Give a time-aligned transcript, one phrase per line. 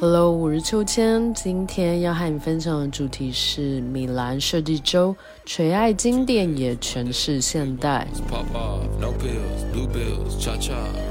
[0.00, 1.34] Hello，我是秋千。
[1.34, 8.08] 今天要和你分享的主题是米兰设计周，垂爱经典也诠释现代。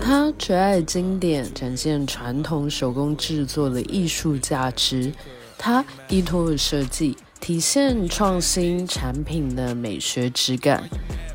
[0.02, 5.14] 它垂爱经典，展现传统手工制作的艺术价值。
[5.56, 10.90] 它依托设计，体现创新产品的美学质感。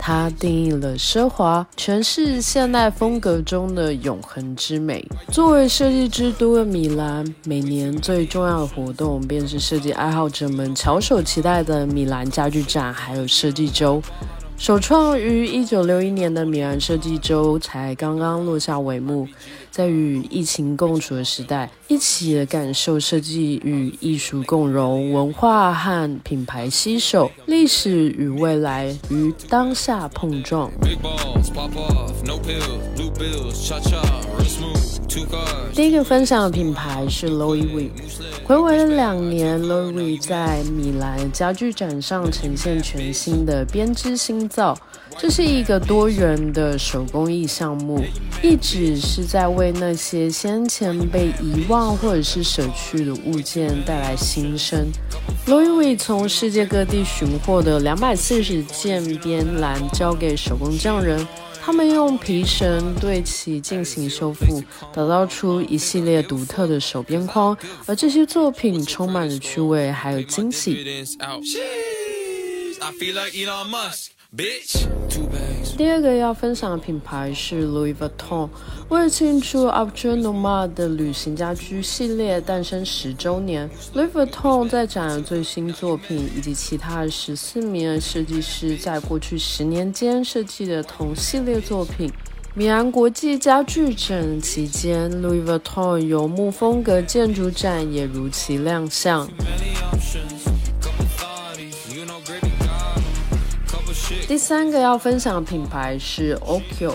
[0.06, 5.02] 它定义了奢华，诠释现代风格中的永恒之美。
[5.32, 14.02] 作为设计之都的米兰，每年最重要的活动便是设计爱好者们翘首期待的米兰家具展，还有设计周。
[14.58, 19.26] 首创于一九六一年的米兰设计周才刚刚落下帷幕，
[19.74, 30.70] 在与疫情共处的时代，一起感受设计与艺术共融，文化和品牌携手，历史与未来与当下碰撞。
[35.74, 37.90] 第一个分享的品牌是 Louis V。
[38.44, 44.78] 回违了两年，Louis 在米兰家具展上呈现全新的编织新造。
[45.18, 48.04] 这是一个多元的手工艺项目，
[48.42, 54.86] 一直是在为那些先前被遗忘或者是舍去的物件带来新生。
[55.46, 61.26] Louis 从世界各地寻获的两百四十件边栏交给手工匠人。
[61.66, 64.62] 他们用皮绳对其进行修复，
[64.92, 67.56] 打造出一系列独特的手边框，
[67.86, 70.84] 而这些作品充满着趣味，还有惊喜。
[75.76, 78.48] 第二个要分享的品牌是 Louis Vuitton。
[78.88, 92.10] 为了庆祝 a b t r Nomad 的旅行家居系列诞生十周年，Louis Vuitton 在展了最新作品以及其他十四名设计师在过去十年间设计的同系列作品。
[92.54, 99.28] 米兰国际家具展期间，Louis Vuitton 游牧风格建筑展也如期亮相。
[104.26, 106.94] 第三个要分享的品牌是 Okyo，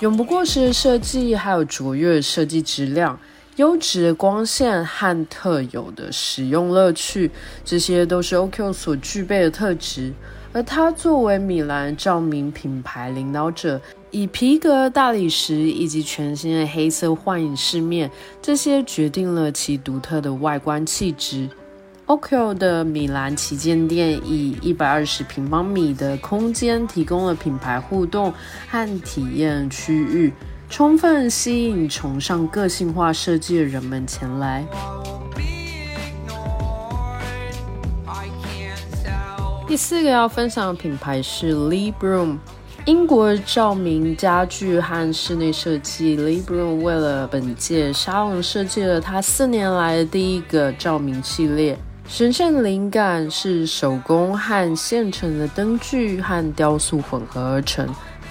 [0.00, 3.18] 永不过时的设计，还有卓越的设计质量、
[3.56, 7.30] 优质的光线和特有的使用乐趣，
[7.64, 10.12] 这些都是 Okyo 所具备的特质。
[10.52, 13.80] 而它作为米兰照明品牌领导者，
[14.10, 18.10] 以皮革、大理石以及全新的黑色幻影饰面，
[18.42, 21.48] 这些决定了其独特的外观气质。
[22.08, 28.32] Oko 的米兰旗舰店以一百二十平方米的空间，提供了品牌互动
[28.66, 30.32] 和体验区域，
[30.70, 34.64] 充分吸引崇尚个性化设计的人们前来。
[39.66, 42.38] 第四个要分享的品牌是 Lee Broom，
[42.86, 46.16] 英国照明家具和室内设计。
[46.16, 51.78] Lee Broom 为了本届沙龙设计了他四年来的第一个照明系列。
[52.08, 57.86] 神圣灵感是手工和现成的灯具和雕塑混合而成。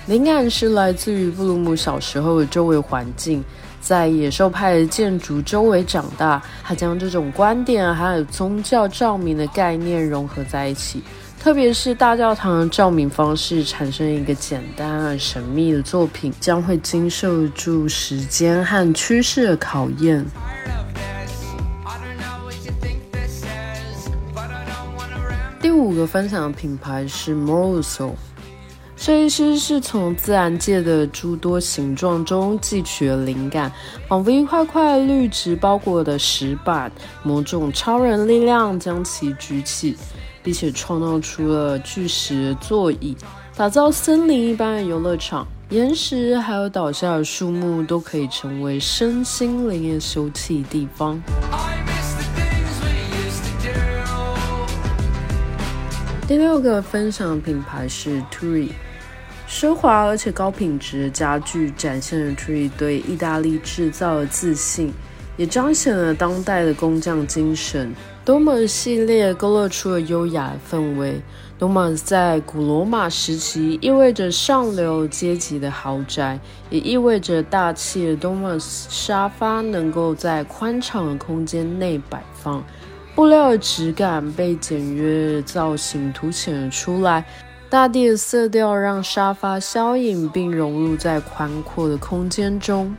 [0.08, 3.44] 灵感是来自于布鲁姆小时候的周围环境，
[3.80, 6.42] 在野兽派的建筑周围长大。
[6.64, 11.04] 他将这种观点还有宗教照明的概念融合在一起，
[11.40, 20.26] 特别是大教堂的照明方式，产生一个简单而神秘的作品，将会经受住时间和趋势的考验。
[25.78, 28.14] 第五个分享的品牌是 Moroso，
[28.96, 33.72] 设计师是从自然界的诸多形状中汲取了灵感，
[34.08, 39.96] 仿佛一块块绿植包裹的石板，某种超人力量将其举起，
[40.42, 43.16] 并且创造出了巨石座椅，
[43.56, 51.22] 打造森林一般的游乐场，岩石还有倒下的树木都可以成为身心灵的休憩地方。
[56.28, 58.72] 第六个分享品牌是 Turi，
[59.48, 64.92] 奢华而且高品质的家具展现了 Turi 对意大利制造的自信，
[65.38, 67.96] 也彰显了当代的工匠精神。
[68.26, 71.22] d o m a s 系列勾勒出了优雅的氛围。
[71.58, 76.38] d o m a s 在古罗马时期意味着上流阶级的豪宅，
[76.70, 82.62] 也意味着大气的 d o m a s 沙发能够在宽敞的空间内摆放。
[83.18, 87.26] 布料的质感被简约造型凸显了出来，
[87.68, 92.96] 大地的色调让沙发消隐并融入在宽阔的空间中。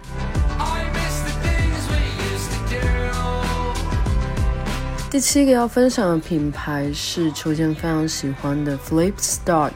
[5.08, 9.70] 第七个要分享的品牌是秋千非常喜欢的 Flipstock。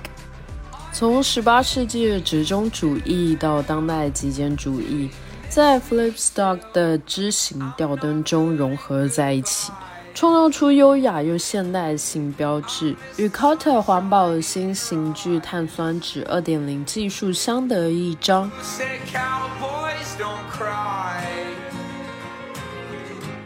[0.93, 5.09] 从十八世纪的折中主义到当代极简主义。
[5.49, 9.71] 在 Flipstock 的枝形吊灯中融合在一起，
[10.15, 18.51] 创造出优雅又现代性标志，与 Carter 环保的新型聚碳酸酯2.0技术相得益彰。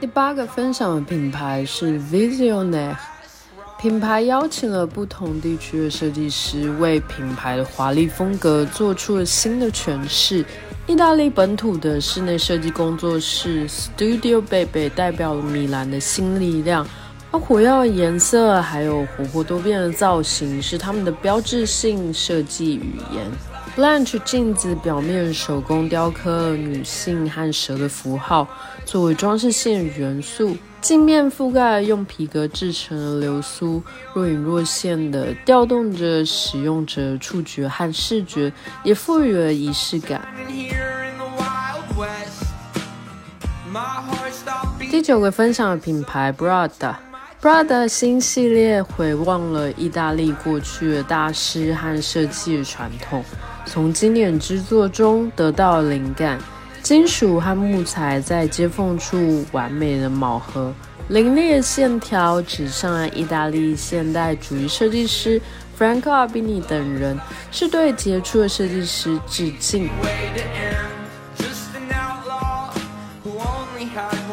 [0.01, 2.97] 第八个分享的品牌是 Visionaire。
[3.79, 10.45] 品牌邀请了不同地区的设计师，为品牌的华丽风格做出了新的诠释。
[10.89, 16.87] 意大利本土的室内设计工作室 Studio Baby 代表了米兰的新力量，
[17.33, 23.29] 而火药的颜色还有活泼多变的造型是他们的标志性设计语言。
[23.77, 28.47] Blanche 镜子表面手工雕刻女性和蛇的符号，
[28.85, 30.57] 作为装饰性元素。
[30.81, 33.83] 镜面覆盖用皮革制成的流苏，
[34.15, 38.53] 若隐若现的调动着使用者触觉和视觉，
[38.85, 40.21] 也赋予了仪式感。
[44.91, 53.25] 第九个分享的品牌 Brada，Brada 新系列回望了意大利过去的大师和设计的传统，
[53.65, 56.39] 从经典之作中得到灵感。
[56.87, 60.73] 金属和木材在接缝处完美的卯合，
[61.09, 65.43] 凌厉的线条指向了意大利现代主义设计师
[65.77, 67.19] Franco a b i n i 等人，
[67.51, 69.91] 是对杰出的设计师致敬。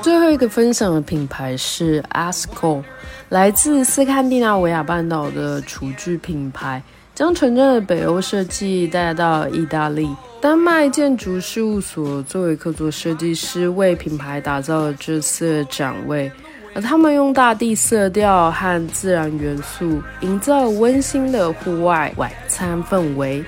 [0.04, 2.84] 最后一个分享的品牌是 Asco，
[3.30, 6.84] 来自斯堪的纳维亚半岛的厨具品牌。
[7.16, 10.10] 将纯正的北欧设计带到意大利，
[10.42, 16.32] 丹麦建筑事务所作为客座设计师，为品牌打造了这次展位。
[16.74, 23.44] 而他们用大地色调和自然元素，营造温馨的户外晚餐氛围。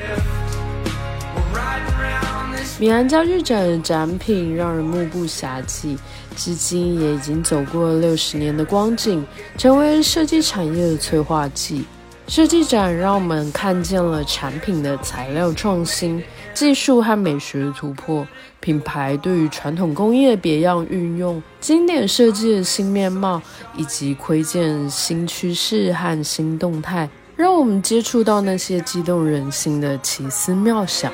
[2.77, 5.97] 米兰家具展的展品让人目不暇接，
[6.35, 9.25] 至今也已经走过六十年的光景，
[9.57, 11.83] 成为设计产业的催化剂。
[12.27, 16.21] 设计展让我们看见了产品的材料创新、
[16.53, 18.27] 技术和美学的突破，
[18.59, 23.41] 品牌对于传统工艺的别样运用、经典设计的新面貌，
[23.77, 31.13] 以及窥见新趋势和新动态，让我们接触到那些激动人心的奇思妙想。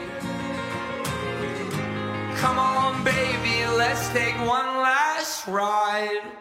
[2.42, 6.41] Come on, baby, let's take one last ride.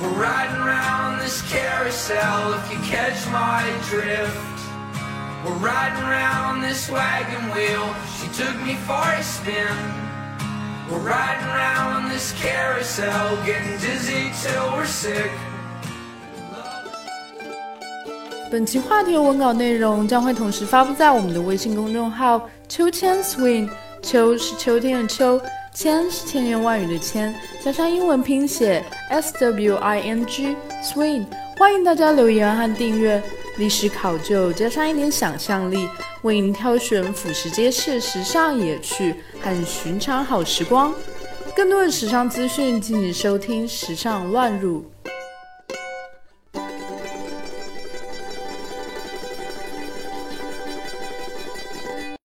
[0.00, 4.36] We're riding around this carousel if you catch my drift.
[5.44, 9.76] We're riding around this wagon wheel, she took me for a spin.
[10.90, 15.30] We're riding around this carousel, getting dizzy till we're sick.
[18.50, 23.68] 本期话题的文稿内容将会同时发布在我们的微信公众号“秋千 swing”，
[24.02, 25.40] 秋是秋天的秋。
[25.73, 27.33] 千是千言万语的千，
[27.63, 31.25] 加上英文拼写 S W I N G Swing，
[31.57, 33.21] 欢迎大家留言和订阅。
[33.57, 35.87] 历史考究加上一点想象力，
[36.23, 40.93] 为您挑选俯拾皆是时尚野趣和寻常好时光。
[41.55, 44.81] 更多的时尚资讯，敬请收听《时尚乱入》。